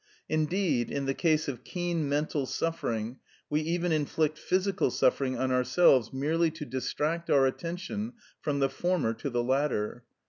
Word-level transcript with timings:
Indeed, 0.27 0.89
in 0.89 1.05
the 1.05 1.13
case 1.13 1.47
of 1.47 1.63
keen 1.63 2.09
mental 2.09 2.47
suffering, 2.47 3.19
we 3.51 3.61
even 3.61 3.91
inflict 3.91 4.39
physical 4.39 4.89
suffering 4.89 5.37
on 5.37 5.51
ourselves 5.51 6.11
merely 6.11 6.49
to 6.49 6.65
distract 6.65 7.29
our 7.29 7.45
attention 7.45 8.13
from 8.39 8.57
the 8.61 8.69
former 8.69 9.13
to 9.13 9.29
the 9.29 9.43
latter. 9.43 10.03